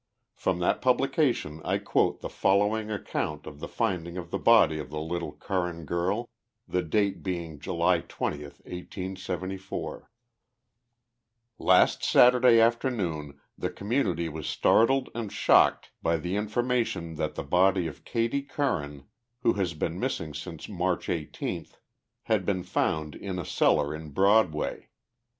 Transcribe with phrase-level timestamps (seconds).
[0.33, 4.79] From that publication I quoted the following account of the find ing of the body
[4.79, 6.27] of the little Curran girl,
[6.67, 10.05] the date being July 20 1S74:•*
[11.59, 17.85] Last Saturday afternoon the community was startled and shocked by the information that the body
[17.85, 19.05] of Katie Curran,
[19.43, 21.77] who has been missing since March IS,
[22.23, 24.89] had been found in a cellar in Broadway.